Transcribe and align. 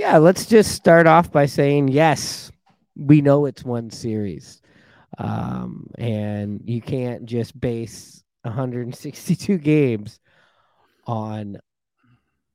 Yeah, 0.00 0.16
let's 0.16 0.46
just 0.46 0.72
start 0.72 1.06
off 1.06 1.30
by 1.30 1.44
saying 1.44 1.88
yes, 1.88 2.50
we 2.96 3.20
know 3.20 3.44
it's 3.44 3.62
one 3.62 3.90
series. 3.90 4.62
Um, 5.18 5.90
and 5.98 6.62
you 6.64 6.80
can't 6.80 7.26
just 7.26 7.60
base 7.60 8.24
162 8.40 9.58
games 9.58 10.18
on 11.06 11.58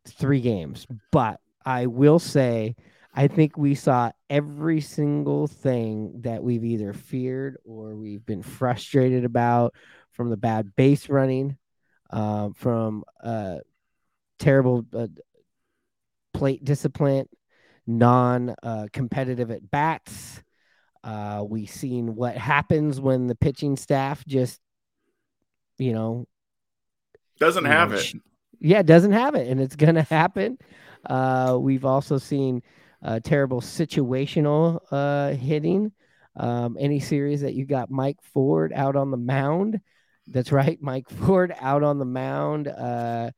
three 0.07 0.41
games. 0.41 0.87
But 1.11 1.39
I 1.63 1.85
will 1.85 2.17
say, 2.17 2.77
I 3.13 3.27
think 3.27 3.59
we 3.59 3.75
saw 3.75 4.11
every 4.27 4.81
single 4.81 5.45
thing 5.45 6.21
that 6.21 6.41
we've 6.43 6.65
either 6.65 6.93
feared 6.93 7.57
or 7.63 7.95
we've 7.95 8.25
been 8.25 8.41
frustrated 8.41 9.23
about 9.23 9.75
from 10.13 10.31
the 10.31 10.37
bad 10.37 10.75
base 10.75 11.09
running, 11.09 11.59
um, 12.09 12.55
from 12.55 13.03
uh, 13.23 13.57
terrible 14.39 14.83
uh, 14.93 15.05
plate 16.35 16.63
discipline, 16.63 17.27
non 17.87 18.53
uh, 18.61 18.87
competitive 18.91 19.51
at 19.51 19.69
bats. 19.71 20.41
Uh, 21.03 21.45
we 21.47 21.65
seen 21.65 22.15
what 22.15 22.35
happens 22.35 22.99
when 22.99 23.27
the 23.27 23.35
pitching 23.35 23.77
staff 23.77 24.25
just, 24.25 24.59
you 25.77 25.93
know, 25.93 26.25
doesn't 27.39 27.65
you 27.65 27.71
have 27.71 27.91
know, 27.91 27.97
it. 27.97 28.03
sh- 28.03 28.15
yeah, 28.59 28.81
doesn't 28.81 29.11
have 29.11 29.35
it, 29.35 29.47
and 29.47 29.61
it's 29.61 29.75
gonna 29.75 30.01
happen. 30.09 30.57
Uh, 31.05 31.57
we've 31.59 31.85
also 31.85 32.17
seen 32.17 32.61
uh, 33.03 33.19
terrible 33.23 33.61
situational 33.61 34.79
uh, 34.91 35.31
hitting. 35.31 35.91
Um, 36.37 36.75
any 36.77 36.99
series 36.99 37.41
that 37.41 37.53
you 37.53 37.65
got 37.65 37.89
Mike 37.89 38.17
Ford 38.33 38.73
out 38.73 38.97
on 38.97 39.09
the 39.09 39.17
mound. 39.17 39.79
That's 40.27 40.51
right, 40.51 40.77
Mike 40.81 41.09
Ford 41.09 41.55
out 41.61 41.83
on 41.83 41.97
the 41.99 42.05
mound. 42.05 42.67
Uh, 42.67 43.31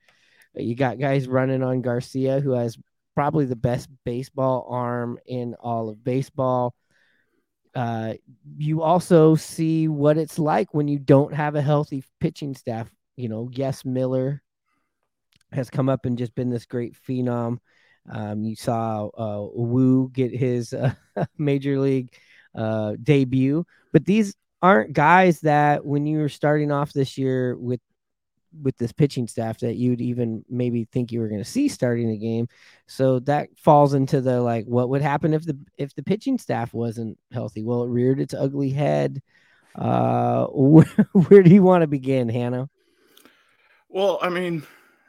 you 0.55 0.75
got 0.75 0.99
guys 0.99 1.27
running 1.27 1.61
on 1.61 1.81
Garcia, 1.81 2.39
who 2.39 2.51
has 2.51 2.77
probably 3.17 3.45
the 3.45 3.55
best 3.55 3.89
baseball 4.05 4.67
arm 4.69 5.17
in 5.25 5.55
all 5.55 5.89
of 5.89 6.03
baseball. 6.03 6.75
Uh, 7.73 8.13
you 8.59 8.83
also 8.83 9.33
see 9.33 9.87
what 9.87 10.19
it's 10.19 10.37
like 10.37 10.71
when 10.71 10.87
you 10.87 10.99
don't 10.99 11.33
have 11.33 11.55
a 11.55 11.61
healthy 11.63 12.03
pitching 12.19 12.53
staff. 12.53 12.87
You 13.15 13.27
know, 13.27 13.49
yes, 13.51 13.83
Miller 13.83 14.43
has 15.51 15.71
come 15.71 15.89
up 15.89 16.05
and 16.05 16.15
just 16.15 16.35
been 16.35 16.51
this 16.51 16.67
great 16.67 16.95
phenom. 17.07 17.57
Um, 18.07 18.43
you 18.43 18.55
saw 18.55 19.07
uh, 19.07 19.47
Woo 19.51 20.11
get 20.13 20.31
his 20.31 20.71
uh, 20.71 20.93
major 21.39 21.79
league 21.79 22.13
uh, 22.53 22.97
debut, 23.01 23.65
but 23.93 24.05
these 24.05 24.35
aren't 24.61 24.93
guys 24.93 25.39
that 25.39 25.83
when 25.83 26.05
you 26.05 26.19
were 26.19 26.29
starting 26.29 26.71
off 26.71 26.93
this 26.93 27.17
year 27.17 27.57
with 27.57 27.79
with 28.61 28.77
this 28.77 28.91
pitching 28.91 29.27
staff 29.27 29.59
that 29.59 29.75
you'd 29.75 30.01
even 30.01 30.43
maybe 30.49 30.85
think 30.85 31.11
you 31.11 31.19
were 31.19 31.27
going 31.27 31.43
to 31.43 31.49
see 31.49 31.67
starting 31.67 32.09
the 32.09 32.17
game. 32.17 32.47
So 32.87 33.19
that 33.21 33.49
falls 33.57 33.93
into 33.93 34.21
the 34.21 34.41
like, 34.41 34.65
what 34.65 34.89
would 34.89 35.01
happen 35.01 35.33
if 35.33 35.45
the 35.45 35.57
if 35.77 35.93
the 35.95 36.03
pitching 36.03 36.37
staff 36.37 36.73
wasn't 36.73 37.17
healthy? 37.31 37.63
Well, 37.63 37.83
it 37.83 37.89
reared 37.89 38.19
its 38.19 38.33
ugly 38.33 38.69
head. 38.69 39.21
Uh, 39.75 40.45
where, 40.51 40.85
where 41.13 41.43
do 41.43 41.53
you 41.53 41.63
want 41.63 41.81
to 41.81 41.87
begin, 41.87 42.29
Hannah? 42.29 42.69
Well, 43.89 44.19
I 44.21 44.29
mean, 44.29 44.63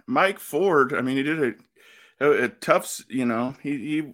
Mike 0.06 0.38
Ford. 0.38 0.94
I 0.94 1.00
mean, 1.00 1.16
he 1.16 1.22
did 1.22 1.42
a, 2.20 2.24
a, 2.24 2.44
a 2.44 2.48
tough. 2.48 3.00
You 3.08 3.24
know, 3.24 3.54
he 3.62 3.76
he. 3.78 4.12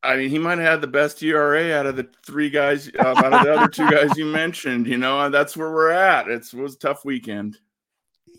I 0.00 0.16
mean, 0.16 0.30
he 0.30 0.38
might 0.38 0.58
have 0.58 0.68
had 0.68 0.80
the 0.80 0.86
best 0.86 1.20
ERA 1.24 1.76
out 1.76 1.86
of 1.86 1.96
the 1.96 2.08
three 2.24 2.50
guys, 2.50 2.88
uh, 2.96 3.14
out 3.16 3.32
of 3.32 3.42
the 3.42 3.52
other 3.52 3.68
two 3.68 3.90
guys 3.90 4.16
you 4.16 4.26
mentioned. 4.32 4.86
You 4.86 4.96
know, 4.96 5.20
and 5.20 5.34
that's 5.34 5.56
where 5.56 5.70
we're 5.70 5.90
at. 5.90 6.28
It's, 6.28 6.52
it 6.52 6.60
was 6.60 6.74
a 6.74 6.78
tough 6.78 7.04
weekend. 7.04 7.58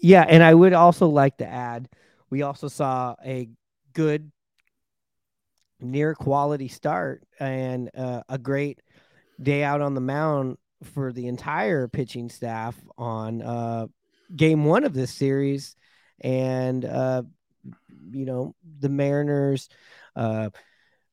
Yeah, 0.01 0.25
and 0.27 0.41
I 0.43 0.53
would 0.53 0.73
also 0.73 1.07
like 1.07 1.37
to 1.37 1.47
add, 1.47 1.89
we 2.29 2.41
also 2.41 2.67
saw 2.67 3.15
a 3.25 3.49
good, 3.93 4.31
near 5.81 6.13
quality 6.13 6.67
start 6.67 7.23
and 7.39 7.89
uh, 7.95 8.21
a 8.27 8.37
great 8.37 8.81
day 9.41 9.63
out 9.63 9.81
on 9.81 9.93
the 9.93 10.01
mound 10.01 10.57
for 10.83 11.11
the 11.13 11.27
entire 11.27 11.87
pitching 11.87 12.29
staff 12.29 12.75
on 12.97 13.41
uh, 13.41 13.87
game 14.35 14.65
one 14.65 14.83
of 14.83 14.93
this 14.93 15.11
series, 15.13 15.75
and 16.21 16.83
uh, 16.85 17.23
you 18.11 18.25
know 18.25 18.55
the 18.79 18.89
Mariners 18.89 19.69
uh, 20.15 20.49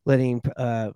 letting 0.04 0.42
uh, 0.56 0.91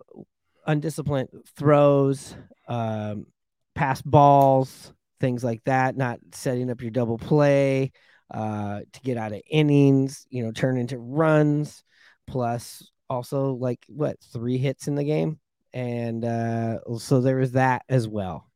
undisciplined 0.67 1.29
throws, 1.57 2.35
um, 2.69 3.27
pass 3.75 4.03
balls 4.03 4.93
things 5.21 5.45
like 5.45 5.63
that, 5.65 5.97
not 5.97 6.19
setting 6.33 6.71
up 6.71 6.83
your 6.83 6.91
double 6.91 7.19
play 7.19 7.93
uh, 8.33 8.81
to 8.93 9.01
get 9.03 9.17
out 9.17 9.33
of 9.33 9.43
innings, 9.51 10.27
you 10.31 10.43
know, 10.43 10.53
turn 10.53 10.79
into 10.79 10.99
runs, 10.99 11.85
plus 12.27 12.91
also 13.09 13.53
like 13.53 13.85
what 13.89 14.17
three 14.33 14.59
hits 14.59 14.89
in 14.89 14.95
the 14.95 15.05
game. 15.05 15.39
And 15.73 16.25
uh, 16.25 16.79
so 16.99 17.21
there 17.21 17.37
was 17.37 17.53
that 17.53 17.83
as 17.89 18.09
well. 18.09 18.49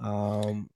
Um, 0.00 0.68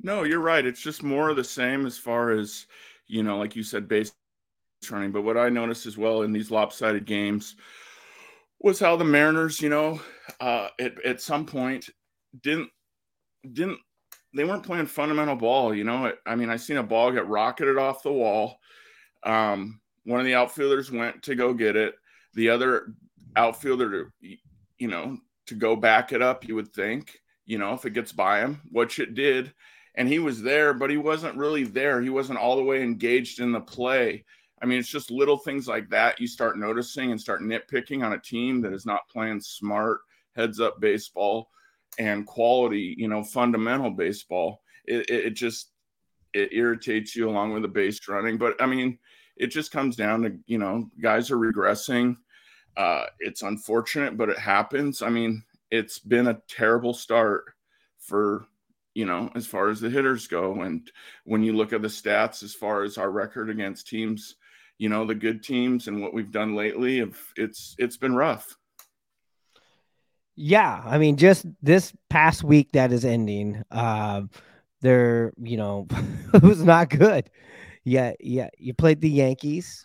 no, 0.00 0.24
you're 0.24 0.40
right. 0.40 0.64
It's 0.64 0.80
just 0.80 1.02
more 1.02 1.28
of 1.28 1.36
the 1.36 1.44
same 1.44 1.86
as 1.86 1.98
far 1.98 2.30
as, 2.30 2.66
you 3.06 3.22
know, 3.22 3.38
like 3.38 3.56
you 3.56 3.62
said, 3.62 3.88
base 3.88 4.12
running. 4.90 5.12
But 5.12 5.22
what 5.22 5.36
I 5.36 5.48
noticed 5.48 5.86
as 5.86 5.98
well 5.98 6.22
in 6.22 6.32
these 6.32 6.50
lopsided 6.50 7.04
games 7.04 7.56
was 8.60 8.78
how 8.78 8.96
the 8.96 9.04
Mariners, 9.04 9.60
you 9.60 9.68
know, 9.68 10.00
uh, 10.40 10.68
at, 10.80 11.04
at 11.04 11.20
some 11.20 11.46
point 11.46 11.88
didn't 12.42 12.70
didn't 13.52 13.78
they 14.34 14.44
weren't 14.44 14.64
playing 14.64 14.86
fundamental 14.86 15.36
ball. 15.36 15.74
You 15.74 15.84
know, 15.84 16.12
I 16.26 16.36
mean, 16.36 16.50
I 16.50 16.56
seen 16.56 16.76
a 16.76 16.82
ball 16.82 17.12
get 17.12 17.26
rocketed 17.26 17.78
off 17.78 18.02
the 18.02 18.12
wall. 18.12 18.58
Um, 19.22 19.80
one 20.04 20.20
of 20.20 20.26
the 20.26 20.34
outfielders 20.34 20.90
went 20.90 21.22
to 21.24 21.34
go 21.34 21.52
get 21.54 21.76
it. 21.76 21.94
The 22.34 22.50
other 22.50 22.92
outfielder, 23.36 24.12
you 24.20 24.88
know, 24.88 25.18
to 25.46 25.54
go 25.54 25.76
back 25.76 26.12
it 26.12 26.22
up. 26.22 26.46
You 26.46 26.54
would 26.54 26.72
think, 26.72 27.18
you 27.46 27.58
know, 27.58 27.74
if 27.74 27.84
it 27.84 27.94
gets 27.94 28.12
by 28.12 28.40
him, 28.40 28.60
which 28.70 28.98
it 28.98 29.14
did, 29.14 29.52
and 29.94 30.08
he 30.08 30.18
was 30.18 30.42
there, 30.42 30.74
but 30.74 30.90
he 30.90 30.96
wasn't 30.96 31.36
really 31.36 31.64
there. 31.64 32.00
He 32.00 32.10
wasn't 32.10 32.38
all 32.38 32.56
the 32.56 32.62
way 32.62 32.82
engaged 32.82 33.40
in 33.40 33.50
the 33.50 33.60
play. 33.60 34.24
I 34.62 34.66
mean, 34.66 34.78
it's 34.78 34.88
just 34.88 35.10
little 35.10 35.38
things 35.38 35.66
like 35.66 35.88
that 35.90 36.20
you 36.20 36.26
start 36.26 36.58
noticing 36.58 37.10
and 37.10 37.20
start 37.20 37.42
nitpicking 37.42 38.04
on 38.04 38.12
a 38.12 38.20
team 38.20 38.60
that 38.62 38.72
is 38.72 38.86
not 38.86 39.08
playing 39.08 39.40
smart 39.40 40.00
heads 40.36 40.60
up 40.60 40.80
baseball 40.80 41.48
and 41.98 42.26
quality, 42.26 42.94
you 42.96 43.08
know, 43.08 43.22
fundamental 43.24 43.90
baseball. 43.90 44.62
It, 44.86 45.08
it, 45.10 45.24
it, 45.26 45.30
just 45.30 45.72
it 46.32 46.52
irritates 46.52 47.14
you 47.14 47.28
along 47.28 47.52
with 47.52 47.62
the 47.62 47.68
base 47.68 48.00
running. 48.08 48.38
But 48.38 48.60
I 48.60 48.66
mean, 48.66 48.98
it 49.36 49.48
just 49.48 49.70
comes 49.70 49.96
down 49.96 50.22
to 50.22 50.36
you 50.46 50.58
know, 50.58 50.88
guys 51.00 51.30
are 51.30 51.38
regressing. 51.38 52.16
Uh, 52.76 53.04
it's 53.18 53.42
unfortunate, 53.42 54.16
but 54.16 54.28
it 54.28 54.38
happens. 54.38 55.02
I 55.02 55.08
mean, 55.08 55.42
it's 55.70 55.98
been 55.98 56.28
a 56.28 56.40
terrible 56.48 56.94
start 56.94 57.44
for 57.98 58.46
you 58.94 59.04
know 59.04 59.30
as 59.34 59.46
far 59.46 59.68
as 59.68 59.80
the 59.80 59.90
hitters 59.90 60.26
go 60.26 60.62
and 60.62 60.90
when 61.24 61.42
you 61.42 61.52
look 61.52 61.72
at 61.72 61.82
the 61.82 61.88
stats 61.88 62.42
as 62.42 62.54
far 62.54 62.82
as 62.82 62.96
our 62.96 63.10
record 63.10 63.50
against 63.50 63.86
teams 63.86 64.36
you 64.78 64.88
know 64.88 65.04
the 65.04 65.14
good 65.14 65.42
teams 65.42 65.88
and 65.88 66.00
what 66.00 66.14
we've 66.14 66.32
done 66.32 66.54
lately 66.54 67.04
it's 67.36 67.74
it's 67.78 67.96
been 67.96 68.14
rough 68.14 68.56
yeah, 70.40 70.80
I 70.84 70.98
mean, 70.98 71.16
just 71.16 71.46
this 71.62 71.92
past 72.08 72.44
week 72.44 72.70
that 72.72 72.92
is 72.92 73.04
ending, 73.04 73.64
uh, 73.72 74.22
there, 74.80 75.32
you 75.36 75.56
know, 75.56 75.88
it 76.32 76.42
was 76.44 76.62
not 76.62 76.90
good. 76.90 77.28
Yeah, 77.82 78.12
yeah, 78.20 78.48
you 78.56 78.72
played 78.72 79.00
the 79.00 79.10
Yankees, 79.10 79.84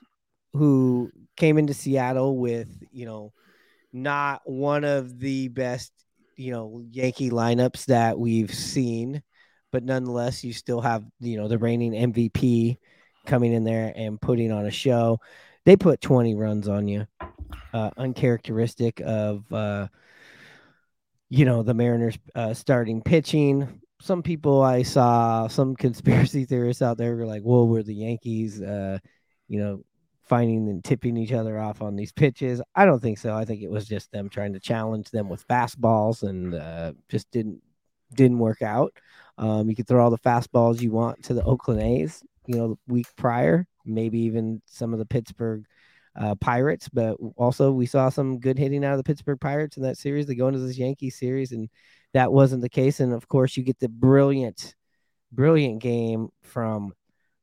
who 0.53 1.09
came 1.37 1.57
into 1.57 1.73
Seattle 1.73 2.37
with, 2.37 2.69
you 2.91 3.07
know, 3.07 3.33
not 3.91 4.41
one 4.45 4.83
of 4.83 5.17
the 5.17 5.47
best, 5.47 5.91
you 6.35 6.51
know, 6.51 6.83
Yankee 6.91 7.31
lineups 7.31 7.85
that 7.85 8.19
we've 8.19 8.53
seen, 8.53 9.23
but 9.71 9.83
nonetheless, 9.83 10.43
you 10.43 10.53
still 10.53 10.81
have, 10.81 11.03
you 11.19 11.35
know, 11.35 11.47
the 11.47 11.57
reigning 11.57 11.93
MVP 11.93 12.77
coming 13.25 13.53
in 13.53 13.63
there 13.63 13.91
and 13.95 14.21
putting 14.21 14.51
on 14.51 14.67
a 14.67 14.71
show. 14.71 15.19
They 15.65 15.75
put 15.75 15.99
20 15.99 16.35
runs 16.35 16.67
on 16.67 16.87
you, 16.87 17.07
uh, 17.73 17.89
uncharacteristic 17.97 19.01
of, 19.03 19.51
uh, 19.51 19.87
you 21.33 21.45
know 21.45 21.63
the 21.63 21.73
Mariners 21.73 22.15
uh, 22.35 22.53
starting 22.53 23.01
pitching. 23.01 23.81
Some 23.99 24.21
people 24.21 24.61
I 24.61 24.83
saw, 24.83 25.47
some 25.47 25.75
conspiracy 25.87 26.45
theorists 26.45 26.83
out 26.83 26.97
there 26.99 27.15
were 27.15 27.25
like, 27.25 27.41
"Well, 27.43 27.67
we're 27.67 27.81
the 27.81 27.95
Yankees," 27.95 28.61
uh, 28.61 28.99
you 29.47 29.59
know, 29.59 29.83
finding 30.21 30.69
and 30.69 30.83
tipping 30.83 31.17
each 31.17 31.31
other 31.31 31.57
off 31.57 31.81
on 31.81 31.95
these 31.95 32.11
pitches. 32.11 32.61
I 32.75 32.85
don't 32.85 33.01
think 33.01 33.17
so. 33.17 33.33
I 33.33 33.45
think 33.45 33.63
it 33.63 33.71
was 33.71 33.87
just 33.87 34.11
them 34.11 34.29
trying 34.29 34.53
to 34.53 34.59
challenge 34.59 35.09
them 35.09 35.27
with 35.27 35.47
fastballs, 35.47 36.21
and 36.21 36.53
uh, 36.53 36.93
just 37.09 37.31
didn't 37.31 37.63
didn't 38.13 38.37
work 38.37 38.61
out. 38.61 38.93
Um, 39.39 39.67
you 39.67 39.75
could 39.75 39.87
throw 39.87 40.03
all 40.03 40.11
the 40.11 40.19
fastballs 40.19 40.81
you 40.81 40.91
want 40.91 41.23
to 41.23 41.33
the 41.33 41.43
Oakland 41.43 41.81
A's, 41.81 42.21
you 42.45 42.57
know, 42.57 42.67
the 42.67 42.93
week 42.93 43.07
prior, 43.17 43.65
maybe 43.85 44.19
even 44.19 44.61
some 44.67 44.93
of 44.93 44.99
the 44.99 45.05
Pittsburgh 45.05 45.65
uh, 46.15 46.35
Pirates, 46.35 46.89
but 46.89 47.17
also 47.35 47.71
we 47.71 47.85
saw 47.85 48.09
some 48.09 48.39
good 48.39 48.57
hitting 48.57 48.85
out 48.85 48.93
of 48.93 48.97
the 48.97 49.03
Pittsburgh 49.03 49.39
Pirates 49.39 49.77
in 49.77 49.83
that 49.83 49.97
series. 49.97 50.27
They 50.27 50.35
go 50.35 50.47
into 50.47 50.59
this 50.59 50.77
Yankee 50.77 51.09
series, 51.09 51.51
and 51.51 51.69
that 52.13 52.31
wasn't 52.31 52.61
the 52.61 52.69
case. 52.69 52.99
And 52.99 53.13
of 53.13 53.27
course, 53.27 53.57
you 53.57 53.63
get 53.63 53.79
the 53.79 53.89
brilliant, 53.89 54.75
brilliant 55.31 55.81
game 55.81 56.29
from 56.43 56.93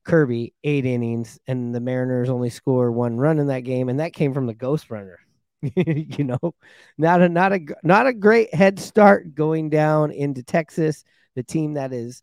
Kirby 0.04 0.54
eight 0.64 0.86
innings, 0.86 1.38
and 1.46 1.74
the 1.74 1.80
Mariners 1.80 2.30
only 2.30 2.50
score 2.50 2.90
one 2.92 3.16
run 3.16 3.38
in 3.38 3.48
that 3.48 3.60
game, 3.60 3.88
and 3.88 4.00
that 4.00 4.12
came 4.12 4.34
from 4.34 4.46
the 4.46 4.54
Ghost 4.54 4.90
Runner. 4.90 5.18
you 5.62 6.24
know, 6.24 6.54
not 6.96 7.20
a 7.20 7.28
not 7.28 7.52
a 7.52 7.60
not 7.82 8.06
a 8.06 8.14
great 8.14 8.54
head 8.54 8.78
start 8.78 9.34
going 9.34 9.68
down 9.68 10.10
into 10.10 10.42
Texas, 10.42 11.04
the 11.34 11.42
team 11.42 11.74
that 11.74 11.92
is 11.92 12.22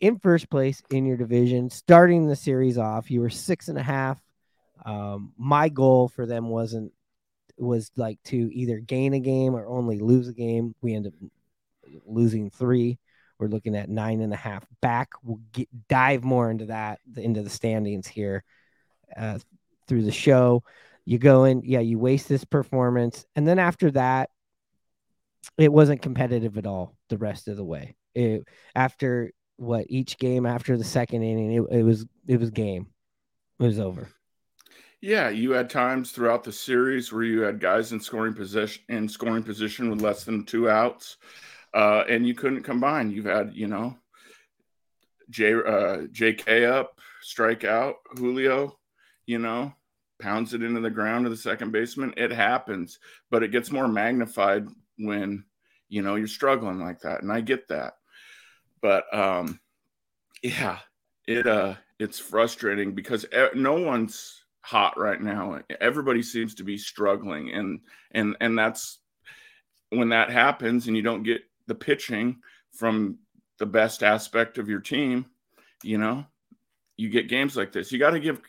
in 0.00 0.18
first 0.18 0.48
place 0.48 0.82
in 0.90 1.04
your 1.04 1.16
division, 1.16 1.68
starting 1.70 2.26
the 2.26 2.36
series 2.36 2.78
off. 2.78 3.10
You 3.10 3.20
were 3.20 3.30
six 3.30 3.68
and 3.68 3.78
a 3.78 3.82
half. 3.82 4.18
Um, 4.88 5.32
my 5.36 5.68
goal 5.68 6.08
for 6.08 6.24
them 6.24 6.48
wasn't 6.48 6.92
was 7.58 7.90
like 7.96 8.18
to 8.24 8.50
either 8.54 8.78
gain 8.78 9.12
a 9.12 9.20
game 9.20 9.54
or 9.54 9.66
only 9.66 9.98
lose 9.98 10.28
a 10.28 10.32
game. 10.32 10.74
We 10.80 10.94
end 10.94 11.08
up 11.08 11.12
losing 12.06 12.48
three. 12.48 12.98
We're 13.38 13.48
looking 13.48 13.76
at 13.76 13.90
nine 13.90 14.22
and 14.22 14.32
a 14.32 14.36
half 14.36 14.64
back. 14.80 15.10
We'll 15.22 15.40
get, 15.52 15.68
dive 15.88 16.24
more 16.24 16.50
into 16.50 16.66
that, 16.66 17.00
into 17.16 17.42
the 17.42 17.50
standings 17.50 18.06
here 18.06 18.44
uh, 19.14 19.38
through 19.86 20.04
the 20.04 20.12
show. 20.12 20.62
You 21.04 21.18
go 21.18 21.44
in, 21.44 21.62
yeah, 21.64 21.80
you 21.80 21.98
waste 21.98 22.28
this 22.28 22.44
performance. 22.44 23.26
And 23.36 23.46
then 23.46 23.58
after 23.58 23.90
that, 23.90 24.30
it 25.58 25.72
wasn't 25.72 26.02
competitive 26.02 26.56
at 26.56 26.66
all 26.66 26.96
the 27.10 27.18
rest 27.18 27.46
of 27.48 27.56
the 27.56 27.64
way. 27.64 27.94
It, 28.14 28.44
after 28.74 29.32
what 29.56 29.86
each 29.90 30.16
game 30.16 30.46
after 30.46 30.78
the 30.78 30.84
second 30.84 31.24
inning, 31.24 31.52
it, 31.52 31.78
it 31.78 31.82
was 31.82 32.06
it 32.26 32.40
was 32.40 32.50
game. 32.50 32.86
It 33.60 33.64
was 33.64 33.80
over. 33.80 34.08
Yeah, 35.00 35.28
you 35.28 35.52
had 35.52 35.70
times 35.70 36.10
throughout 36.10 36.42
the 36.42 36.52
series 36.52 37.12
where 37.12 37.22
you 37.22 37.42
had 37.42 37.60
guys 37.60 37.92
in 37.92 38.00
scoring 38.00 38.34
position 38.34 38.82
in 38.88 39.08
scoring 39.08 39.44
position 39.44 39.90
with 39.90 40.02
less 40.02 40.24
than 40.24 40.44
two 40.44 40.68
outs 40.68 41.18
uh, 41.74 42.04
and 42.08 42.26
you 42.26 42.34
couldn't 42.34 42.62
combine. 42.62 43.10
You've 43.10 43.26
had, 43.26 43.54
you 43.54 43.66
know, 43.66 43.96
J, 45.30 45.54
uh, 45.54 46.06
JK 46.10 46.68
up, 46.68 46.98
strike 47.20 47.64
out, 47.64 47.96
Julio, 48.16 48.78
you 49.26 49.38
know, 49.38 49.72
pounds 50.20 50.54
it 50.54 50.62
into 50.62 50.80
the 50.80 50.90
ground 50.90 51.24
to 51.24 51.30
the 51.30 51.36
second 51.36 51.70
baseman. 51.70 52.14
It 52.16 52.32
happens, 52.32 52.98
but 53.30 53.42
it 53.42 53.52
gets 53.52 53.70
more 53.70 53.88
magnified 53.88 54.66
when, 54.98 55.44
you 55.88 56.02
know, 56.02 56.16
you're 56.16 56.26
struggling 56.26 56.80
like 56.80 57.00
that. 57.00 57.22
And 57.22 57.30
I 57.30 57.40
get 57.40 57.68
that. 57.68 57.94
But, 58.80 59.12
um, 59.14 59.60
yeah, 60.42 60.78
it, 61.26 61.46
uh, 61.46 61.74
it's 61.98 62.18
frustrating 62.18 62.94
because 62.94 63.26
no 63.54 63.74
one's 63.74 64.44
hot 64.68 64.98
right 64.98 65.20
now. 65.20 65.60
Everybody 65.80 66.22
seems 66.22 66.54
to 66.56 66.62
be 66.62 66.76
struggling. 66.76 67.52
And, 67.52 67.80
and, 68.10 68.36
and 68.40 68.58
that's, 68.58 68.98
when 69.90 70.10
that 70.10 70.30
happens 70.30 70.86
and 70.86 70.96
you 70.96 71.02
don't 71.02 71.22
get 71.22 71.40
the 71.66 71.74
pitching 71.74 72.40
from 72.74 73.18
the 73.58 73.64
best 73.64 74.02
aspect 74.02 74.58
of 74.58 74.68
your 74.68 74.80
team, 74.80 75.24
you 75.82 75.96
know, 75.96 76.26
you 76.98 77.08
get 77.08 77.28
games 77.28 77.56
like 77.56 77.72
this. 77.72 77.90
You 77.90 77.98
got 77.98 78.10
to 78.10 78.20
give. 78.20 78.42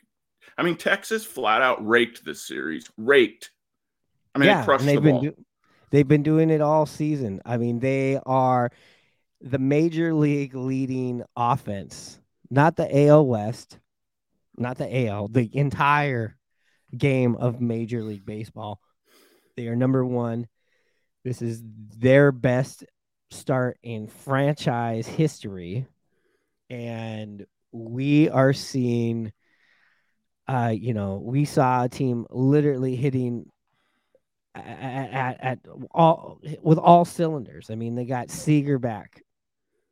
I 0.58 0.64
mean, 0.64 0.76
Texas 0.76 1.24
flat 1.24 1.62
out 1.62 1.86
raked 1.88 2.26
this 2.26 2.46
series. 2.46 2.90
Raked. 2.98 3.52
I 4.36 4.40
mean, 4.40 4.50
yeah, 4.50 4.66
crushed 4.66 4.86
they've 4.86 4.96
the 4.96 5.02
been 5.02 5.22
do- 5.22 5.46
they've 5.92 6.08
been 6.08 6.24
doing 6.24 6.50
it 6.50 6.60
all 6.60 6.86
season. 6.86 7.42
I 7.46 7.58
mean, 7.58 7.80
they 7.80 8.20
are 8.26 8.70
the 9.40 9.60
major 9.60 10.14
league 10.14 10.56
leading 10.56 11.24
offense, 11.38 12.20
not 12.50 12.76
the 12.76 13.08
AL 13.08 13.26
West, 13.26 13.80
not 14.60 14.78
the 14.78 15.08
AL, 15.08 15.30
the 15.30 15.50
entire 15.54 16.36
game 16.96 17.36
of 17.36 17.62
Major 17.62 18.04
League 18.04 18.26
Baseball. 18.26 18.80
They 19.56 19.68
are 19.68 19.76
number 19.76 20.06
one. 20.06 20.48
This 21.24 21.42
is 21.42 21.62
their 21.64 22.32
best 22.32 22.86
start 23.32 23.78
in 23.84 24.08
franchise 24.08 25.08
history 25.08 25.86
and 26.70 27.46
we 27.72 28.30
are 28.30 28.54
seeing 28.54 29.32
uh 30.48 30.74
you 30.76 30.94
know 30.94 31.22
we 31.24 31.46
saw 31.46 31.84
a 31.84 31.90
team 31.90 32.26
literally 32.32 32.96
hitting 32.96 33.46
at, 34.56 35.12
at, 35.12 35.38
at 35.42 35.60
all 35.92 36.42
with 36.62 36.80
all 36.80 37.06
cylinders 37.06 37.70
i 37.70 37.76
mean 37.76 37.94
they 37.94 38.06
got 38.06 38.32
seager 38.32 38.80
back 38.80 39.22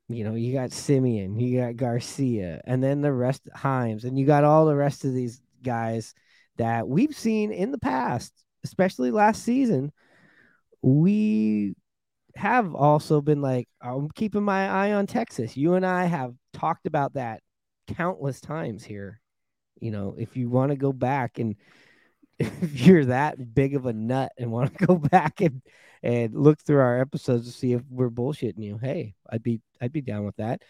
you 0.10 0.24
know 0.24 0.36
you 0.36 0.54
got 0.54 0.70
Semien, 0.70 1.40
you 1.42 1.60
got 1.60 1.76
garcia 1.76 2.62
and 2.66 2.84
then 2.84 3.02
the 3.02 3.12
rest 3.12 3.48
Himes 3.56 4.04
and 4.04 4.18
you 4.18 4.26
got 4.26 4.44
all 4.44 4.66
the 4.66 4.76
rest 4.76 5.06
of 5.06 5.14
these 5.14 5.42
guys 5.64 6.14
that 6.58 6.88
we've 6.88 7.16
seen 7.16 7.52
in 7.52 7.72
the 7.72 7.78
past 7.78 8.34
especially 8.64 9.12
last 9.12 9.44
season 9.44 9.92
we 10.82 11.76
have 12.38 12.76
also 12.76 13.20
been 13.22 13.42
like, 13.42 13.68
I'm 13.82 14.10
keeping 14.10 14.44
my 14.44 14.70
eye 14.70 14.94
on 14.94 15.08
Texas. 15.08 15.58
You 15.58 15.74
and 15.74 15.86
I 15.86 16.06
have 16.06 16.34
talked 16.54 16.86
about 16.86 17.14
that 17.14 17.42
countless 17.88 18.40
times 18.40 18.84
here. 18.84 19.20
You 19.80 19.92
know, 19.92 20.16
if 20.18 20.38
you 20.38 20.50
want 20.50 20.72
to 20.72 20.78
go 20.78 20.94
back 20.94 21.40
and 21.40 21.56
if 22.40 22.86
you're 22.86 23.06
that 23.06 23.54
big 23.54 23.76
of 23.76 23.86
a 23.86 23.94
nut 23.94 24.32
and 24.38 24.52
want 24.52 24.78
to 24.78 24.86
go 24.86 24.96
back 25.12 25.42
and 25.42 25.62
and 26.04 26.36
look 26.36 26.62
through 26.62 26.80
our 26.80 27.00
episodes 27.00 27.48
to 27.48 27.52
see 27.52 27.74
if 27.74 27.82
we're 27.90 28.10
bullshitting 28.10 28.64
you, 28.64 28.78
hey, 28.78 29.16
I'd 29.30 29.44
be 29.44 29.62
I'd 29.82 29.94
be 29.94 30.02
down 30.02 30.26
with 30.26 30.36
that. 30.38 30.62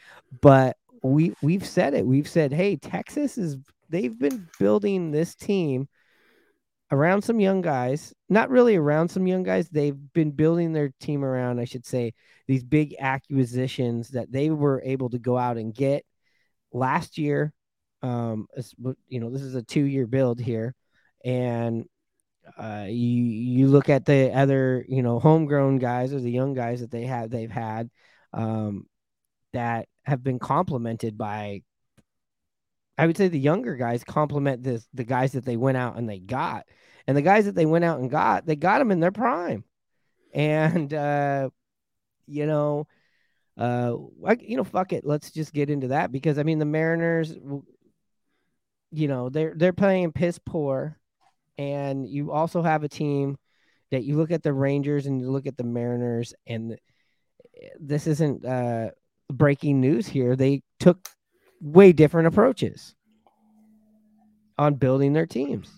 But 0.42 0.78
we 1.04 1.34
we've 1.42 1.66
said 1.66 1.94
it. 1.94 2.06
We've 2.06 2.28
said, 2.28 2.54
hey, 2.54 2.78
Texas 2.78 3.38
is 3.38 3.58
they've 3.90 4.18
been 4.18 4.48
building 4.60 5.12
this 5.12 5.36
team 5.36 5.88
around 6.92 7.22
some 7.22 7.40
young 7.40 7.62
guys, 7.62 8.14
not 8.30 8.50
really 8.50 8.75
around 8.75 9.10
some 9.10 9.28
young 9.28 9.44
guys. 9.44 9.69
They've 9.69 9.98
been 10.14 10.31
building 10.31 10.72
their 10.72 10.92
team 11.00 11.24
around, 11.24 11.60
I 11.60 11.66
should 11.66 11.86
say, 11.86 12.14
these 12.48 12.64
big 12.64 12.96
acquisitions 13.00 14.10
that 14.10 14.31
they 14.31 14.50
were 14.50 14.81
able 14.86 15.10
to 15.10 15.19
go 15.19 15.38
out 15.38 15.58
and 15.58 15.74
get 15.74 16.06
last 16.72 17.18
year. 17.18 17.54
Um, 18.02 18.48
you 19.08 19.19
know, 19.19 19.30
this 19.30 19.42
is 19.42 19.56
a 19.56 19.64
two 19.64 19.84
year 19.84 20.08
build 20.08 20.40
here. 20.40 20.75
And 21.28 21.86
uh, 22.58 22.86
you 22.88 23.24
you 23.24 23.68
look 23.68 23.90
at 23.90 24.06
the 24.06 24.32
other, 24.34 24.86
you 24.88 25.04
know, 25.04 25.20
homegrown 25.20 25.78
guys 25.80 26.14
or 26.14 26.22
the 26.22 26.32
young 26.32 26.54
guys 26.54 26.80
that 26.80 26.92
they 26.92 27.04
have 27.06 27.30
they've 27.30 27.52
had 27.52 27.90
um, 28.34 28.88
that 29.54 29.88
have 30.06 30.24
been 30.24 30.40
complemented 30.40 31.18
by 31.18 31.64
I 32.98 33.06
would 33.06 33.18
say 33.18 33.28
the 33.28 33.40
younger 33.40 33.76
guys 33.76 34.04
complement 34.04 34.64
the 34.64 34.84
the 34.94 35.04
guys 35.04 35.34
that 35.34 35.46
they 35.46 35.58
went 35.58 35.78
out 35.78 35.98
and 35.98 36.10
they 36.10 36.20
got, 36.20 36.66
and 37.06 37.16
the 37.16 37.22
guys 37.22 37.46
that 37.46 37.56
they 37.56 37.66
went 37.66 37.86
out 37.86 38.00
and 38.00 38.10
got, 38.10 38.46
they 38.46 38.56
got 38.56 38.80
them 38.80 38.92
in 38.92 39.00
their 39.00 39.12
prime, 39.12 39.64
and 40.34 40.94
uh, 40.94 41.50
you 42.26 42.46
know, 42.48 42.88
uh, 43.58 43.96
I, 44.26 44.38
you 44.40 44.58
know, 44.58 44.64
fuck 44.64 44.94
it, 44.94 45.06
let's 45.06 45.32
just 45.32 45.54
get 45.54 45.70
into 45.70 45.90
that 45.90 46.12
because 46.12 46.40
I 46.40 46.44
mean 46.44 46.60
the 46.60 46.66
Mariners, 46.66 47.36
you 48.92 49.08
know, 49.08 49.30
they're 49.30 49.54
they're 49.56 49.74
playing 49.74 50.12
piss 50.14 50.40
poor, 50.44 50.98
and 51.57 52.07
you 52.07 52.31
also 52.31 52.62
have 52.62 52.83
a 52.83 52.89
team 52.89 53.38
that 53.92 54.04
you 54.04 54.18
look 54.18 54.31
at 54.31 54.44
the 54.44 54.54
Rangers 54.54 55.06
and 55.06 55.19
you 55.19 55.30
look 55.31 55.47
at 55.47 55.57
the 55.57 55.64
Mariners, 55.64 56.33
and 56.45 56.78
this 57.80 58.07
isn't 58.07 58.45
uh, 58.45 58.90
breaking 59.31 59.81
news 59.81 60.07
here. 60.07 60.35
They 60.35 60.61
took 60.80 61.09
way 61.61 61.92
different 61.92 62.28
approaches 62.28 62.95
on 64.57 64.76
building 64.76 65.14
their 65.14 65.26
teams. 65.26 65.71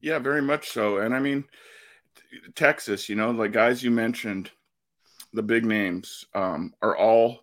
Yeah, 0.00 0.18
very 0.18 0.42
much 0.42 0.70
so. 0.70 0.98
And 0.98 1.14
I 1.14 1.18
mean, 1.18 1.44
Texas, 2.54 3.08
you 3.08 3.16
know, 3.16 3.32
the 3.32 3.48
guys 3.48 3.82
you 3.82 3.90
mentioned, 3.90 4.50
the 5.32 5.42
big 5.42 5.64
names 5.64 6.24
um, 6.34 6.72
are 6.82 6.96
all 6.96 7.40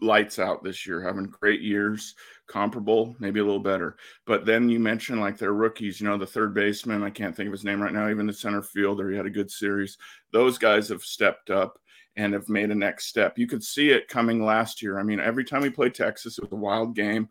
lights 0.00 0.38
out 0.38 0.62
this 0.62 0.86
year, 0.86 1.02
having 1.02 1.24
great 1.24 1.60
years, 1.60 2.14
comparable, 2.46 3.16
maybe 3.18 3.40
a 3.40 3.44
little 3.44 3.60
better. 3.60 3.96
But 4.26 4.44
then 4.44 4.68
you 4.68 4.78
mentioned 4.78 5.20
like 5.20 5.38
their 5.38 5.52
rookies, 5.52 6.00
you 6.00 6.08
know, 6.08 6.16
the 6.16 6.26
third 6.26 6.54
baseman, 6.54 7.02
I 7.02 7.10
can't 7.10 7.34
think 7.34 7.46
of 7.46 7.52
his 7.52 7.64
name 7.64 7.82
right 7.82 7.92
now, 7.92 8.08
even 8.08 8.26
the 8.26 8.32
center 8.32 8.62
fielder, 8.62 9.10
he 9.10 9.16
had 9.16 9.26
a 9.26 9.30
good 9.30 9.50
series. 9.50 9.98
Those 10.32 10.58
guys 10.58 10.88
have 10.88 11.02
stepped 11.02 11.50
up 11.50 11.78
and 12.16 12.32
have 12.32 12.48
made 12.48 12.70
a 12.70 12.74
next 12.74 13.06
step. 13.06 13.38
You 13.38 13.46
could 13.46 13.64
see 13.64 13.90
it 13.90 14.08
coming 14.08 14.44
last 14.44 14.82
year. 14.82 14.98
I 14.98 15.02
mean, 15.02 15.20
every 15.20 15.44
time 15.44 15.62
we 15.62 15.70
played 15.70 15.94
Texas, 15.94 16.38
it 16.38 16.44
was 16.44 16.52
a 16.52 16.56
wild 16.56 16.94
game. 16.94 17.28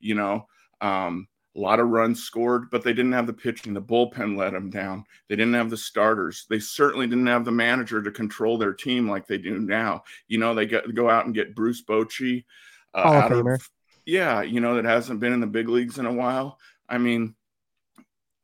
You 0.00 0.16
know, 0.16 0.46
um, 0.80 1.28
a 1.56 1.60
lot 1.60 1.78
of 1.78 1.88
runs 1.88 2.22
scored, 2.24 2.68
but 2.70 2.82
they 2.82 2.92
didn't 2.92 3.12
have 3.12 3.28
the 3.28 3.32
pitching. 3.32 3.74
The 3.74 3.82
bullpen 3.82 4.36
let 4.36 4.52
them 4.52 4.70
down. 4.70 5.04
They 5.28 5.36
didn't 5.36 5.54
have 5.54 5.70
the 5.70 5.76
starters. 5.76 6.46
They 6.50 6.58
certainly 6.58 7.06
didn't 7.06 7.28
have 7.28 7.44
the 7.44 7.52
manager 7.52 8.02
to 8.02 8.10
control 8.10 8.58
their 8.58 8.72
team 8.72 9.08
like 9.08 9.28
they 9.28 9.38
do 9.38 9.60
now. 9.60 10.02
You 10.26 10.38
know, 10.38 10.52
they 10.52 10.66
get, 10.66 10.92
go 10.94 11.08
out 11.08 11.26
and 11.26 11.34
get 11.34 11.54
Bruce 11.54 11.84
Bochy. 11.84 12.44
Uh, 12.92 12.98
out 12.98 13.32
of, 13.32 13.70
yeah, 14.06 14.42
you 14.42 14.60
know, 14.60 14.76
that 14.76 14.84
hasn't 14.84 15.20
been 15.20 15.32
in 15.32 15.40
the 15.40 15.46
big 15.46 15.68
leagues 15.68 15.98
in 15.98 16.06
a 16.06 16.12
while. 16.12 16.58
I 16.88 16.98
mean, 16.98 17.34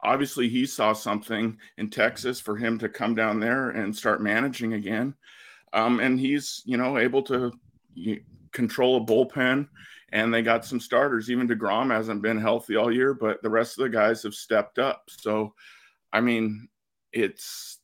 obviously 0.02 0.48
he 0.48 0.66
saw 0.66 0.92
something 0.92 1.58
in 1.76 1.90
Texas 1.90 2.40
for 2.40 2.56
him 2.56 2.78
to 2.78 2.88
come 2.88 3.14
down 3.14 3.40
there 3.40 3.70
and 3.70 3.94
start 3.94 4.22
managing 4.22 4.74
again. 4.74 5.14
Um, 5.72 6.00
and 6.00 6.18
he's, 6.18 6.62
you 6.64 6.76
know, 6.76 6.98
able 6.98 7.22
to 7.24 7.52
control 8.52 8.96
a 8.96 9.00
bullpen. 9.00 9.68
And 10.12 10.34
they 10.34 10.42
got 10.42 10.64
some 10.64 10.80
starters. 10.80 11.30
Even 11.30 11.46
DeGrom 11.46 11.90
hasn't 11.92 12.22
been 12.22 12.40
healthy 12.40 12.74
all 12.74 12.92
year, 12.92 13.14
but 13.14 13.40
the 13.42 13.50
rest 13.50 13.78
of 13.78 13.84
the 13.84 13.90
guys 13.90 14.24
have 14.24 14.34
stepped 14.34 14.78
up. 14.78 15.04
So, 15.08 15.54
I 16.12 16.20
mean, 16.20 16.68
it's, 17.12 17.78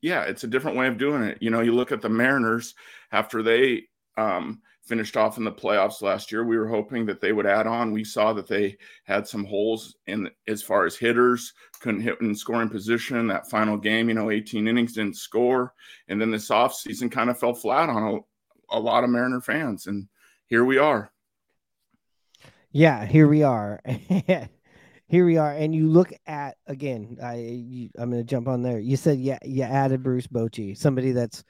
yeah, 0.00 0.22
it's 0.22 0.44
a 0.44 0.48
different 0.48 0.78
way 0.78 0.86
of 0.86 0.96
doing 0.96 1.22
it. 1.22 1.38
You 1.40 1.50
know, 1.50 1.60
you 1.60 1.74
look 1.74 1.92
at 1.92 2.00
the 2.00 2.08
Mariners 2.08 2.74
after 3.12 3.42
they 3.42 3.88
um, 4.16 4.62
finished 4.86 5.16
off 5.16 5.36
in 5.36 5.44
the 5.44 5.52
playoffs 5.52 6.00
last 6.00 6.30
year. 6.30 6.44
We 6.44 6.56
were 6.56 6.68
hoping 6.68 7.06
that 7.06 7.20
they 7.20 7.32
would 7.32 7.46
add 7.46 7.66
on. 7.66 7.92
We 7.92 8.04
saw 8.04 8.32
that 8.32 8.46
they 8.46 8.76
had 9.04 9.26
some 9.26 9.44
holes 9.44 9.96
in 10.06 10.30
as 10.46 10.62
far 10.62 10.86
as 10.86 10.96
hitters, 10.96 11.52
couldn't 11.80 12.02
hit 12.02 12.20
in 12.20 12.34
scoring 12.34 12.68
position. 12.68 13.26
That 13.26 13.50
final 13.50 13.76
game, 13.76 14.08
you 14.08 14.14
know, 14.14 14.30
18 14.30 14.68
innings 14.68 14.94
didn't 14.94 15.16
score. 15.16 15.74
And 16.08 16.20
then 16.20 16.30
this 16.30 16.50
offseason 16.50 17.10
kind 17.10 17.30
of 17.30 17.38
fell 17.38 17.54
flat 17.54 17.88
on 17.88 18.02
a, 18.70 18.76
a 18.76 18.80
lot 18.80 19.04
of 19.04 19.10
Mariner 19.10 19.40
fans. 19.40 19.88
And 19.88 20.08
here 20.46 20.64
we 20.64 20.78
are. 20.78 21.10
Yeah, 22.70 23.04
here 23.04 23.26
we 23.26 23.42
are. 23.42 23.80
here 25.08 25.24
we 25.24 25.36
are. 25.36 25.52
And 25.52 25.74
you 25.74 25.88
look 25.88 26.12
at 26.26 26.56
again, 26.66 27.18
I 27.22 27.36
you, 27.36 27.90
I'm 27.98 28.10
going 28.10 28.22
to 28.22 28.28
jump 28.28 28.48
on 28.48 28.62
there. 28.62 28.78
You 28.78 28.96
said 28.96 29.18
yeah, 29.18 29.38
you 29.44 29.62
added 29.62 30.02
Bruce 30.02 30.26
Bochy, 30.26 30.76
somebody 30.76 31.12
that's 31.12 31.42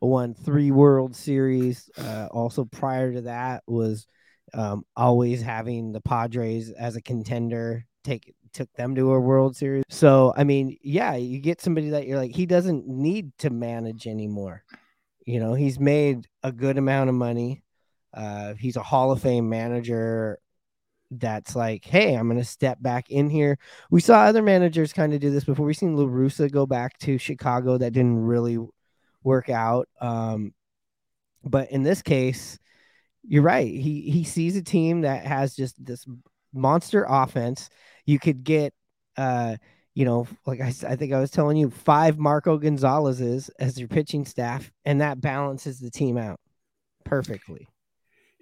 won 0.00 0.34
three 0.34 0.70
World 0.70 1.14
Series. 1.14 1.90
Uh, 1.96 2.28
also, 2.30 2.64
prior 2.64 3.12
to 3.12 3.22
that, 3.22 3.62
was 3.66 4.06
um, 4.54 4.84
always 4.96 5.42
having 5.42 5.92
the 5.92 6.00
Padres 6.00 6.70
as 6.70 6.96
a 6.96 7.02
contender. 7.02 7.84
Take 8.04 8.34
took 8.52 8.72
them 8.74 8.94
to 8.96 9.12
a 9.12 9.20
World 9.20 9.56
Series. 9.56 9.84
So, 9.88 10.32
I 10.36 10.44
mean, 10.44 10.76
yeah, 10.82 11.14
you 11.14 11.38
get 11.38 11.60
somebody 11.60 11.90
that 11.90 12.06
you're 12.06 12.18
like, 12.18 12.34
he 12.34 12.46
doesn't 12.46 12.86
need 12.86 13.36
to 13.38 13.50
manage 13.50 14.06
anymore. 14.06 14.64
You 15.26 15.40
know, 15.40 15.54
he's 15.54 15.78
made 15.78 16.26
a 16.42 16.50
good 16.50 16.78
amount 16.78 17.10
of 17.10 17.14
money. 17.14 17.62
Uh, 18.12 18.54
he's 18.54 18.76
a 18.76 18.82
Hall 18.82 19.12
of 19.12 19.22
Fame 19.22 19.48
manager 19.48 20.40
that's 21.12 21.56
like, 21.56 21.84
hey, 21.84 22.14
I'm 22.14 22.28
to 22.36 22.44
step 22.44 22.78
back 22.80 23.10
in 23.10 23.30
here. 23.30 23.58
We 23.90 24.00
saw 24.00 24.22
other 24.22 24.42
managers 24.42 24.92
kind 24.92 25.12
of 25.12 25.20
do 25.20 25.30
this 25.30 25.44
before. 25.44 25.66
We've 25.66 25.76
seen 25.76 25.96
La 25.96 26.04
Russa 26.04 26.50
go 26.50 26.66
back 26.66 26.98
to 26.98 27.18
Chicago. 27.18 27.78
That 27.78 27.92
didn't 27.92 28.18
really 28.18 28.58
work 29.22 29.48
out. 29.48 29.88
Um, 30.00 30.54
but 31.44 31.70
in 31.70 31.82
this 31.82 32.02
case, 32.02 32.58
you're 33.22 33.42
right. 33.42 33.66
He 33.66 34.02
he 34.10 34.24
sees 34.24 34.56
a 34.56 34.62
team 34.62 35.02
that 35.02 35.24
has 35.24 35.54
just 35.54 35.82
this 35.84 36.06
monster 36.52 37.06
offense. 37.08 37.68
You 38.06 38.18
could 38.18 38.44
get, 38.44 38.72
uh, 39.16 39.56
you 39.94 40.04
know, 40.04 40.26
like 40.46 40.60
I, 40.60 40.68
I 40.88 40.96
think 40.96 41.12
I 41.12 41.20
was 41.20 41.30
telling 41.30 41.56
you, 41.56 41.70
five 41.70 42.18
Marco 42.18 42.58
Gonzalez's 42.58 43.50
as 43.58 43.78
your 43.78 43.88
pitching 43.88 44.24
staff, 44.24 44.70
and 44.84 45.00
that 45.00 45.20
balances 45.20 45.80
the 45.80 45.90
team 45.90 46.16
out 46.16 46.40
perfectly. 47.04 47.68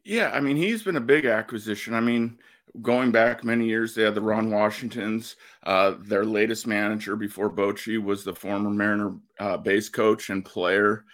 Yeah, 0.05 0.31
I 0.33 0.41
mean, 0.41 0.57
he's 0.57 0.83
been 0.83 0.97
a 0.97 1.01
big 1.01 1.27
acquisition. 1.27 1.93
I 1.93 2.01
mean, 2.01 2.39
going 2.83 3.11
back 3.11 3.45
many 3.45 3.67
years, 3.67 3.95
they 3.95 4.03
had 4.03 4.15
the 4.15 4.21
Ron 4.21 4.51
Washingtons. 4.51 5.37
Uh, 5.65 5.95
their 5.99 6.25
latest 6.25 6.67
manager 6.67 7.17
before 7.17 7.51
Bochy 7.51 8.03
was 8.03 8.25
the 8.25 8.35
former 8.35 8.71
Mariner 8.71 9.15
uh, 9.41 9.57
base 9.57 9.89
coach 9.89 10.31
and 10.31 10.45
player. 10.45 11.05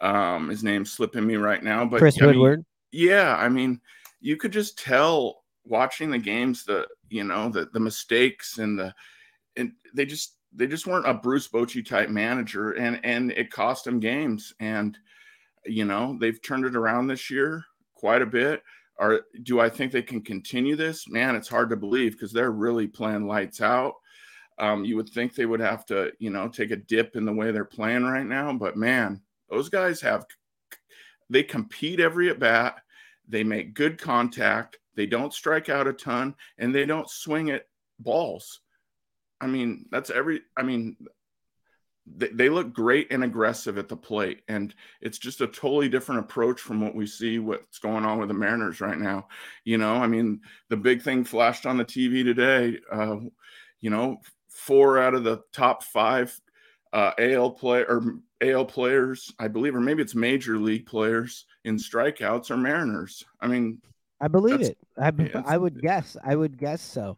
Um, 0.00 0.48
his 0.48 0.64
name's 0.64 0.92
slipping 0.92 1.26
me 1.26 1.36
right 1.36 1.62
now, 1.62 1.84
but 1.84 1.98
Chris 1.98 2.20
I 2.20 2.26
Woodward. 2.26 2.58
Mean, 2.58 2.66
yeah, 2.92 3.36
I 3.36 3.48
mean, 3.48 3.80
you 4.20 4.36
could 4.36 4.52
just 4.52 4.78
tell 4.78 5.44
watching 5.64 6.10
the 6.10 6.18
games 6.18 6.64
the 6.64 6.86
you 7.08 7.24
know 7.24 7.48
the 7.48 7.68
the 7.72 7.80
mistakes 7.80 8.58
and 8.58 8.78
the 8.78 8.94
and 9.56 9.72
they 9.94 10.04
just 10.04 10.36
they 10.52 10.66
just 10.66 10.86
weren't 10.86 11.08
a 11.08 11.14
Bruce 11.14 11.48
Bochy 11.48 11.84
type 11.86 12.08
manager, 12.08 12.72
and 12.72 13.00
and 13.04 13.32
it 13.32 13.50
cost 13.50 13.84
them 13.84 14.00
games. 14.00 14.54
And 14.60 14.96
you 15.64 15.84
know 15.84 16.16
they've 16.20 16.40
turned 16.42 16.64
it 16.64 16.76
around 16.76 17.06
this 17.06 17.30
year 17.30 17.64
quite 17.94 18.22
a 18.22 18.26
bit. 18.26 18.62
Are 18.98 19.22
do 19.42 19.60
I 19.60 19.68
think 19.68 19.92
they 19.92 20.02
can 20.02 20.20
continue 20.20 20.76
this? 20.76 21.08
Man, 21.08 21.34
it's 21.34 21.48
hard 21.48 21.70
to 21.70 21.76
believe 21.76 22.12
because 22.12 22.32
they're 22.32 22.52
really 22.52 22.86
playing 22.86 23.26
lights 23.26 23.60
out. 23.60 23.94
Um, 24.58 24.84
you 24.84 24.94
would 24.96 25.08
think 25.08 25.34
they 25.34 25.46
would 25.46 25.60
have 25.60 25.84
to, 25.86 26.12
you 26.20 26.30
know, 26.30 26.48
take 26.48 26.70
a 26.70 26.76
dip 26.76 27.16
in 27.16 27.24
the 27.24 27.32
way 27.32 27.50
they're 27.50 27.64
playing 27.64 28.04
right 28.04 28.26
now, 28.26 28.52
but 28.52 28.76
man, 28.76 29.20
those 29.50 29.68
guys 29.68 30.00
have 30.00 30.24
they 31.30 31.42
compete 31.42 32.00
every 32.00 32.30
at 32.30 32.38
bat. 32.38 32.80
They 33.28 33.42
make 33.42 33.74
good 33.74 33.98
contact. 33.98 34.78
They 34.94 35.06
don't 35.06 35.32
strike 35.32 35.68
out 35.68 35.88
a 35.88 35.92
ton, 35.92 36.34
and 36.58 36.74
they 36.74 36.84
don't 36.84 37.10
swing 37.10 37.50
at 37.50 37.66
balls. 37.98 38.60
I 39.40 39.46
mean, 39.46 39.86
that's 39.90 40.10
every. 40.10 40.42
I 40.56 40.62
mean, 40.62 40.96
they, 42.06 42.28
they 42.28 42.48
look 42.48 42.72
great 42.72 43.10
and 43.10 43.24
aggressive 43.24 43.78
at 43.78 43.88
the 43.88 43.96
plate 43.96 44.42
and 44.48 44.74
it's 45.00 45.18
just 45.18 45.40
a 45.40 45.46
totally 45.46 45.88
different 45.88 46.20
approach 46.20 46.60
from 46.60 46.80
what 46.80 46.94
we 46.94 47.06
see 47.06 47.38
what's 47.38 47.78
going 47.78 48.04
on 48.04 48.18
with 48.18 48.28
the 48.28 48.34
mariners 48.34 48.80
right 48.80 48.98
now. 48.98 49.26
You 49.64 49.78
know 49.78 49.94
i 49.94 50.06
mean 50.06 50.40
the 50.68 50.76
big 50.76 51.02
thing 51.02 51.24
flashed 51.24 51.66
on 51.66 51.78
the 51.78 51.84
tv 51.84 52.22
today 52.24 52.78
uh, 52.92 53.16
you 53.80 53.90
know 53.90 54.18
four 54.48 54.98
out 54.98 55.14
of 55.14 55.24
the 55.24 55.42
top 55.52 55.82
five 55.82 56.38
uh, 56.92 57.12
al 57.18 57.50
play 57.50 57.80
or 57.80 58.18
al 58.40 58.64
players 58.64 59.32
i 59.38 59.48
believe 59.48 59.74
or 59.74 59.80
maybe 59.80 60.02
it's 60.02 60.14
major 60.14 60.58
league 60.58 60.86
players 60.86 61.46
in 61.64 61.76
strikeouts 61.76 62.50
are 62.50 62.56
mariners. 62.56 63.24
I 63.40 63.46
mean 63.46 63.80
i 64.20 64.28
believe 64.28 64.60
it. 64.60 64.78
I, 64.98 65.12
I 65.46 65.56
would 65.56 65.80
guess 65.80 66.16
i 66.24 66.36
would 66.36 66.58
guess 66.58 66.82
so 66.82 67.16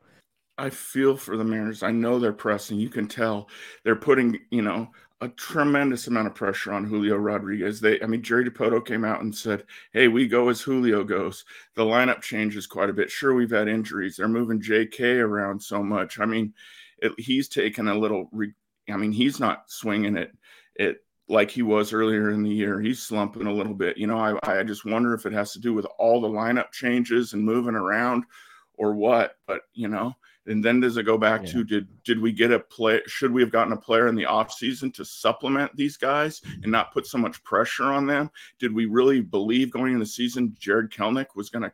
I 0.59 0.71
feel 0.71 1.17
for 1.17 1.37
the 1.37 1.45
Mariners. 1.45 1.83
I 1.83 1.91
know 1.91 2.19
they're 2.19 2.33
pressing. 2.33 2.79
You 2.79 2.89
can 2.89 3.09
tell 3.09 3.49
they're 3.85 3.97
putting, 3.97 4.39
you 4.51 4.63
know, 4.63 4.91
a 5.21 5.29
tremendous 5.29 6.07
amount 6.07 6.27
of 6.27 6.35
pressure 6.35 6.73
on 6.73 6.85
Julio 6.85 7.17
Rodriguez. 7.17 7.81
They, 7.81 8.01
I 8.03 8.07
mean, 8.07 8.23
Jerry 8.23 8.49
Dipoto 8.49 8.85
came 8.85 9.05
out 9.05 9.23
and 9.23 9.35
said, 9.35 9.65
"Hey, 9.93 10.09
we 10.09 10.27
go 10.29 10.49
as 10.49 10.61
Julio 10.61 11.05
goes." 11.05 11.45
The 11.75 11.85
lineup 11.85 12.23
changes 12.23 12.67
quite 12.67 12.91
a 12.91 12.95
bit. 12.95 13.11
Sure, 13.11 13.35
we've 13.35 13.51
had 13.51 13.69
injuries. 13.69 14.17
They're 14.17 14.29
moving 14.29 14.61
J.K. 14.61 15.19
around 15.19 15.63
so 15.63 15.83
much. 15.83 16.19
I 16.19 16.27
mean, 16.27 16.55
it, 16.99 17.13
he's 17.19 17.49
taken 17.49 17.89
a 17.89 17.99
little. 17.99 18.29
Re, 18.33 18.53
I 18.91 18.97
mean, 18.97 19.13
he's 19.13 19.41
not 19.41 19.71
swinging 19.71 20.17
it 20.17 20.33
it 20.75 20.99
like 21.29 21.51
he 21.51 21.63
was 21.63 21.93
earlier 21.93 22.31
in 22.31 22.43
the 22.43 22.51
year. 22.51 22.81
He's 22.81 23.03
slumping 23.03 23.47
a 23.47 23.53
little 23.53 23.75
bit. 23.75 23.97
You 23.99 24.07
know, 24.07 24.19
I 24.19 24.39
I 24.43 24.63
just 24.65 24.85
wonder 24.85 25.15
if 25.15 25.27
it 25.27 25.33
has 25.33 25.53
to 25.53 25.61
do 25.61 25.75
with 25.75 25.87
all 25.99 26.21
the 26.21 26.29
lineup 26.29 26.73
changes 26.73 27.33
and 27.33 27.43
moving 27.43 27.75
around, 27.75 28.25
or 28.75 28.95
what. 28.95 29.37
But 29.47 29.63
you 29.73 29.89
know 29.89 30.15
and 30.47 30.65
then 30.65 30.81
does 30.81 30.97
it 30.97 31.05
go 31.05 31.19
back 31.19 31.43
yeah. 31.43 31.53
to 31.53 31.65
did 31.65 31.89
did 32.05 32.21
we 32.21 32.33
get 32.33 32.53
a 32.53 32.61
play 32.61 33.01
should 33.07 33.33
we 33.33 33.43
have 33.43 33.51
gotten 33.51 33.73
a 33.73 33.77
player 33.77 34.09
in 34.09 34.15
the 34.15 34.25
offseason 34.25 34.93
to 34.95 35.05
supplement 35.05 35.75
these 35.77 35.97
guys 35.97 36.41
and 36.63 36.71
not 36.71 36.93
put 36.93 37.07
so 37.07 37.19
much 37.19 37.43
pressure 37.45 37.85
on 37.85 38.07
them? 38.07 38.31
Did 38.59 38.73
we 38.73 38.87
really 38.87 39.21
believe 39.21 39.71
going 39.71 39.93
into 39.93 40.05
the 40.05 40.11
season 40.11 40.57
Jarred 40.59 40.93
kelenic 40.93 41.27
was 41.35 41.51
going 41.51 41.65
to 41.65 41.73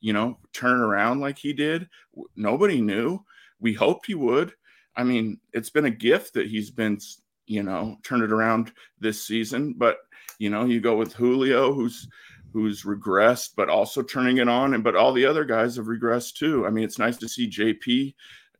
you 0.00 0.12
know 0.12 0.38
turn 0.52 0.80
around 0.80 1.20
like 1.20 1.38
he 1.38 1.52
did? 1.52 1.88
Nobody 2.36 2.80
knew. 2.80 3.20
We 3.60 3.72
hoped 3.72 4.06
he 4.06 4.14
would. 4.14 4.52
I 4.96 5.04
mean 5.04 5.40
it's 5.52 5.70
been 5.70 5.86
a 5.86 5.90
gift 5.90 6.34
that 6.34 6.46
he's 6.46 6.70
been 6.70 6.98
you 7.46 7.62
know 7.62 7.98
turned 8.02 8.22
it 8.22 8.32
around 8.32 8.72
this 9.00 9.26
season 9.26 9.74
but 9.76 9.98
you 10.38 10.48
know 10.48 10.64
you 10.64 10.80
go 10.80 10.96
with 10.96 11.12
julio 11.12 11.72
who's 11.72 12.08
who's 12.52 12.84
regressed, 12.84 13.50
but 13.56 13.68
also 13.68 14.02
turning 14.02 14.38
it 14.38 14.48
on. 14.48 14.74
And 14.74 14.84
but 14.84 14.96
all 14.96 15.12
the 15.12 15.26
other 15.26 15.44
guys 15.44 15.76
have 15.76 15.86
regressed 15.86 16.34
too. 16.34 16.66
I 16.66 16.70
mean, 16.70 16.84
it's 16.84 16.98
nice 16.98 17.16
to 17.18 17.28
see 17.28 17.48
JP 17.48 18.14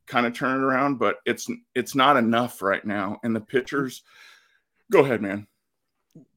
kind 0.07 0.27
of 0.27 0.35
turn 0.35 0.61
it 0.61 0.65
around, 0.65 0.99
but 0.99 1.17
it's 1.25 1.49
it's 1.75 1.95
not 1.95 2.17
enough 2.17 2.63
right 2.63 2.85
now. 2.85 3.19
And 3.23 3.35
the 3.35 3.41
pitchers, 3.41 4.03
go 4.91 5.05
ahead, 5.05 5.23
man. 5.23 5.47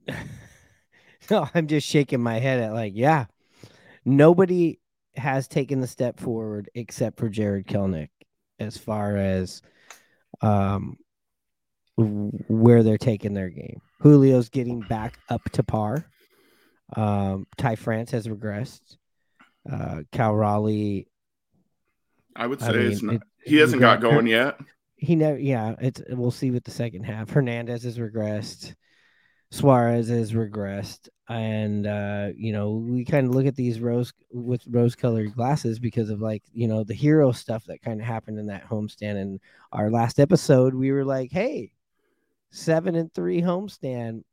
no, 1.31 1.47
I'm 1.53 1.67
just 1.67 1.87
shaking 1.87 2.21
my 2.21 2.39
head 2.39 2.61
at 2.61 2.73
like, 2.73 2.93
yeah, 2.95 3.25
nobody 4.03 4.79
has 5.15 5.47
taken 5.47 5.79
the 5.79 5.87
step 5.87 6.19
forward 6.19 6.69
except 6.75 7.17
for 7.17 7.29
Jarred 7.29 7.67
Kelenic 7.67 8.09
as 8.59 8.77
far 8.77 9.17
as 9.17 9.61
um 10.41 10.97
where 11.97 12.83
they're 12.83 12.97
taking 12.97 13.33
their 13.33 13.49
game. 13.49 13.81
Julio's 14.01 14.49
getting 14.49 14.81
back 14.81 15.17
up 15.29 15.43
to 15.51 15.63
par. 15.63 16.05
Um, 16.95 17.47
Ty 17.57 17.75
France 17.75 18.11
has 18.11 18.27
regressed. 18.27 18.97
Uh, 19.69 20.01
Cal 20.11 20.35
Raleigh. 20.35 21.07
I 22.35 22.47
would 22.47 22.59
say 22.59 22.67
I 22.67 22.71
mean, 22.71 22.91
it's 22.91 23.01
not, 23.01 23.15
it, 23.15 23.21
he 23.45 23.57
hasn't 23.57 23.81
got 23.81 24.01
going 24.01 24.27
yet. 24.27 24.59
He 24.97 25.15
never, 25.15 25.37
yeah. 25.37 25.75
It's 25.79 26.01
we'll 26.09 26.31
see 26.31 26.51
with 26.51 26.63
the 26.63 26.71
second 26.71 27.03
half. 27.03 27.29
Hernandez 27.29 27.83
has 27.83 27.97
regressed. 27.97 28.75
Suarez 29.51 30.09
has 30.09 30.33
regressed, 30.33 31.07
and 31.29 31.87
uh, 31.87 32.29
you 32.35 32.51
know 32.51 32.71
we 32.71 33.05
kind 33.05 33.27
of 33.27 33.33
look 33.33 33.45
at 33.45 33.55
these 33.55 33.79
rose 33.79 34.11
with 34.31 34.61
rose-colored 34.67 35.33
glasses 35.33 35.79
because 35.79 36.09
of 36.09 36.19
like 36.19 36.43
you 36.51 36.67
know 36.67 36.83
the 36.83 36.93
hero 36.93 37.31
stuff 37.31 37.63
that 37.65 37.81
kind 37.81 38.01
of 38.01 38.05
happened 38.07 38.39
in 38.39 38.47
that 38.47 38.67
homestand. 38.67 39.21
And 39.21 39.39
our 39.71 39.89
last 39.89 40.19
episode, 40.19 40.73
we 40.73 40.91
were 40.91 41.05
like, 41.05 41.31
"Hey, 41.31 41.71
seven 42.51 42.95
and 42.95 43.13
three 43.13 43.41
homestand 43.41 44.23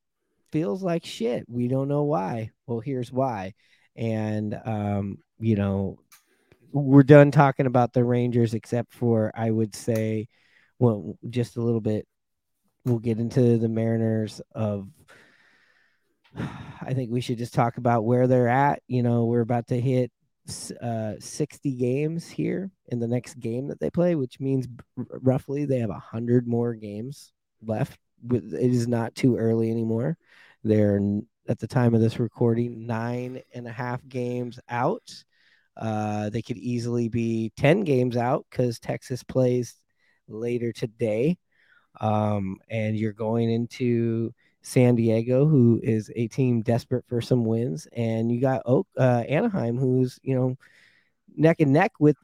feels 0.53 0.83
like 0.83 1.05
shit. 1.05 1.45
We 1.49 1.69
don't 1.69 1.89
know 1.89 2.05
why. 2.05 2.51
Well, 2.67 2.81
here's 2.81 3.11
why. 3.11 3.55
And 3.97 4.59
um, 4.65 5.19
you 5.41 5.57
know, 5.57 5.99
we're 6.71 7.03
done 7.03 7.31
talking 7.31 7.67
about 7.67 7.93
the 7.93 8.05
Rangers, 8.05 8.55
except 8.55 8.95
for 8.95 9.33
I 9.35 9.51
would 9.51 9.75
say, 9.75 10.29
well, 10.79 11.19
just 11.29 11.57
a 11.57 11.63
little 11.63 11.81
bit. 11.81 12.07
We'll 12.85 12.99
get 12.99 13.19
into 13.19 13.59
the 13.59 13.69
Mariners 13.69 14.41
of. 14.55 14.89
I 16.85 16.95
think 16.95 17.13
we 17.13 17.21
should 17.21 17.39
just 17.39 17.55
talk 17.55 17.77
about 17.77 18.05
where 18.05 18.27
they're 18.27 18.49
at. 18.49 18.83
You 18.89 19.03
know, 19.03 19.25
we're 19.27 19.41
about 19.41 19.69
to 19.69 19.81
hit 19.81 20.11
uh, 20.81 21.15
60 21.21 21.73
games 21.73 22.29
here 22.29 22.71
in 22.89 22.99
the 22.99 23.07
next 23.07 23.39
game 23.39 23.69
that 23.69 23.79
they 23.79 23.91
play, 23.91 24.15
which 24.15 24.41
means 24.41 24.67
roughly 24.97 25.65
they 25.65 25.79
have 25.79 25.91
100 25.91 26.47
more 26.47 26.75
games 26.75 27.33
left. 27.65 27.99
It 28.31 28.53
is 28.53 28.89
not 28.89 29.15
too 29.15 29.37
early 29.37 29.71
anymore. 29.71 30.17
They're 30.65 31.01
at 31.49 31.59
the 31.59 31.67
time 31.67 31.95
of 31.95 32.01
this 32.01 32.19
recording, 32.19 32.87
nine 32.87 33.43
and 33.55 33.67
a 33.67 33.73
half 33.73 34.07
games 34.09 34.59
out. 34.69 35.25
Uh, 35.77 36.31
they 36.31 36.43
could 36.43 36.59
easily 36.59 37.09
be 37.09 37.53
10 37.57 37.81
games 37.83 38.17
out 38.17 38.47
because 38.51 38.79
Texas 38.79 39.23
plays 39.23 39.75
later 40.29 40.73
today. 40.73 41.39
Um, 42.01 42.59
and 42.69 42.97
you're 42.97 43.13
going 43.13 43.51
into 43.51 44.33
San 44.63 44.95
Diego, 44.95 45.47
who 45.47 45.81
is 45.83 46.11
a 46.15 46.29
team 46.29 46.63
desperate 46.63 47.05
for 47.07 47.21
some 47.21 47.45
wins, 47.45 47.87
and 47.93 48.31
you 48.31 48.41
got 48.41 48.63
Oak, 48.65 48.87
uh, 48.97 49.25
Anaheim, 49.29 49.77
who's 49.77 50.19
you 50.23 50.35
know 50.35 50.57
neck 51.37 51.61
and 51.61 51.73
neck 51.73 51.93
with 51.99 52.17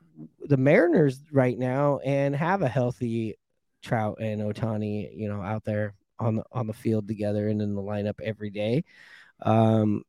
the 0.47 0.57
Mariners 0.57 1.21
right 1.33 1.59
now, 1.59 1.99
and 2.05 2.35
have 2.35 2.63
a 2.63 2.69
healthy 2.69 3.35
Trout 3.89 4.19
and 4.21 4.41
Ohtani, 4.43 5.11
you 5.17 5.29
know, 5.29 5.43
out 5.43 5.65
there 5.65 5.95
on 6.19 6.37
the 6.37 6.45
on 6.53 6.67
the 6.67 6.73
field 6.73 7.09
together 7.09 7.49
and 7.49 7.63
in 7.63 7.75
the 7.75 7.83
lineup 7.83 8.21
every 8.23 8.51
day. 8.51 8.85
Um, 9.43 10.03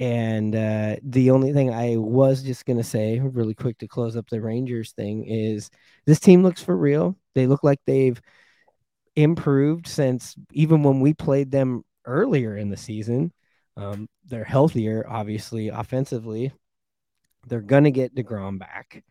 and 0.00 0.54
uh, 0.54 0.96
the 1.02 1.30
only 1.30 1.52
thing 1.52 1.72
I 1.72 1.96
was 1.96 2.42
just 2.42 2.66
gonna 2.66 2.84
say, 2.84 3.20
really 3.20 3.54
quick 3.54 3.78
to 3.78 3.88
close 3.88 4.16
up 4.16 4.28
the 4.28 4.40
Rangers 4.40 4.92
thing, 4.92 5.24
is 5.24 5.70
this 6.04 6.20
team 6.20 6.42
looks 6.42 6.62
for 6.62 6.76
real. 6.76 7.16
They 7.34 7.46
look 7.46 7.64
like 7.64 7.80
they've 7.86 8.20
improved 9.16 9.86
since 9.86 10.34
even 10.52 10.82
when 10.82 11.00
we 11.00 11.14
played 11.14 11.50
them 11.50 11.84
earlier 12.04 12.56
in 12.56 12.70
the 12.70 12.76
season. 12.76 13.32
Um, 13.76 14.08
they're 14.26 14.44
healthier, 14.44 15.06
obviously, 15.08 15.68
offensively. 15.68 16.52
They're 17.46 17.60
gonna 17.60 17.90
get 17.90 18.14
Degrom 18.14 18.58
back. 18.58 19.04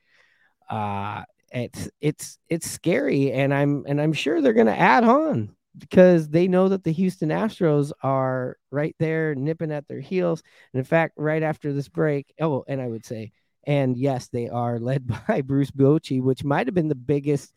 Uh, 0.69 1.23
it's 1.53 1.89
it's 2.01 2.37
it's 2.49 2.69
scary, 2.69 3.31
and 3.31 3.53
I'm 3.53 3.85
and 3.87 4.01
I'm 4.01 4.13
sure 4.13 4.41
they're 4.41 4.53
gonna 4.53 4.71
add 4.71 5.03
on 5.03 5.55
because 5.77 6.29
they 6.29 6.47
know 6.47 6.69
that 6.69 6.83
the 6.83 6.91
Houston 6.91 7.29
Astros 7.29 7.91
are 8.01 8.57
right 8.71 8.95
there 8.99 9.35
nipping 9.35 9.71
at 9.71 9.87
their 9.87 9.99
heels. 9.99 10.43
And 10.73 10.79
in 10.79 10.85
fact, 10.85 11.13
right 11.17 11.43
after 11.43 11.73
this 11.73 11.89
break, 11.89 12.33
oh, 12.39 12.63
and 12.67 12.81
I 12.81 12.87
would 12.87 13.05
say, 13.05 13.31
and 13.65 13.97
yes, 13.97 14.27
they 14.29 14.49
are 14.49 14.79
led 14.79 15.07
by 15.27 15.41
Bruce 15.41 15.71
Bochy, 15.71 16.21
which 16.21 16.43
might 16.43 16.67
have 16.67 16.75
been 16.75 16.89
the 16.89 16.95
biggest 16.95 17.53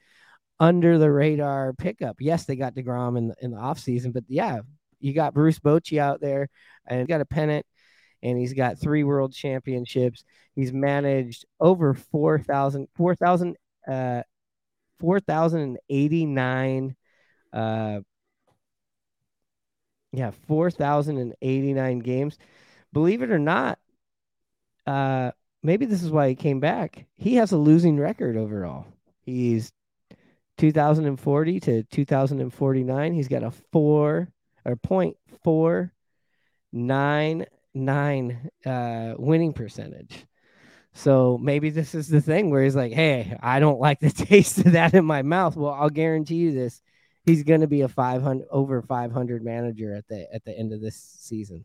under 0.59 0.99
the 0.99 1.11
radar 1.11 1.75
pickup. 1.75 2.17
Yes, 2.21 2.45
they 2.45 2.57
got 2.57 2.75
DeGrom 2.75 3.19
in 3.19 3.29
the, 3.29 3.35
in 3.41 3.51
the 3.51 3.59
offseason, 3.59 4.13
but 4.13 4.25
yeah, 4.29 4.61
you 5.01 5.13
got 5.13 5.35
Bruce 5.35 5.59
Bochy 5.59 5.99
out 5.99 6.21
there 6.21 6.49
and 6.87 7.09
got 7.09 7.21
a 7.21 7.27
pennant 7.27 7.67
and 8.23 8.39
he's 8.39 8.55
got 8.55 8.79
three 8.79 9.05
world 9.05 9.33
championships. 9.33 10.25
He's 10.55 10.73
managed 10.73 11.45
over 11.61 11.95
4,000, 11.95 12.89
4,000, 12.97 13.57
uh, 13.87 14.23
4,089, 14.99 16.97
uh, 17.53 18.01
yeah, 20.13 20.31
4,089 20.47 21.99
games. 22.01 22.39
Believe 22.93 23.23
it 23.23 23.31
or 23.31 23.39
not, 23.39 23.79
uh, 24.87 25.33
maybe 25.63 25.87
this 25.87 26.03
is 26.03 26.11
why 26.11 26.29
he 26.29 26.35
came 26.35 26.61
back. 26.61 27.07
He 27.17 27.37
has 27.37 27.53
a 27.53 27.57
losing 27.59 27.99
record 27.99 28.37
overall. 28.37 28.87
He's 29.23 29.73
2040 30.59 31.61
to 31.61 31.83
2049. 31.85 33.13
He's 33.13 33.29
got 33.29 33.43
a 33.43 33.51
four 33.51 34.33
or 34.65 34.77
point 34.77 35.17
four 35.43 35.93
nine 36.73 37.47
nine 37.75 38.51
uh, 38.65 39.15
winning 39.19 39.53
percentage. 39.53 40.27
So 40.97 41.39
maybe 41.39 41.71
this 41.71 41.95
is 41.95 42.09
the 42.09 42.21
thing 42.21 42.51
where 42.51 42.65
he's 42.65 42.77
like, 42.77 42.93
"Hey, 42.93 43.37
I 43.41 43.61
don't 43.61 43.81
like 43.81 44.01
the 44.01 44.11
taste 44.27 44.59
of 44.59 44.73
that 44.73 44.95
in 44.95 45.05
my 45.05 45.23
mouth." 45.23 45.57
Well, 45.57 45.73
I'll 45.73 45.91
guarantee 45.91 46.37
you 46.37 46.53
this: 46.53 46.81
he's 47.25 47.43
going 47.45 47.61
to 47.61 47.67
be 47.67 47.83
a 47.83 47.89
500 47.89 48.47
over 48.51 48.83
500 48.83 49.45
manager 49.45 49.95
at 49.95 50.09
the 50.09 50.27
at 50.35 50.45
the 50.45 50.57
end 50.57 50.73
of 50.73 50.81
this 50.81 50.97
season. 50.97 51.65